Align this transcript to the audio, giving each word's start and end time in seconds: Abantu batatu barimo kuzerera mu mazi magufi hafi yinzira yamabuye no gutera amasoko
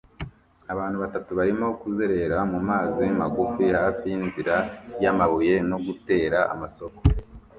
Abantu 0.73 0.97
batatu 1.03 1.31
barimo 1.39 1.67
kuzerera 1.81 2.37
mu 2.51 2.59
mazi 2.69 3.03
magufi 3.19 3.63
hafi 3.77 4.03
yinzira 4.13 4.55
yamabuye 5.03 5.55
no 5.69 5.77
gutera 5.85 6.39
amasoko 6.53 6.99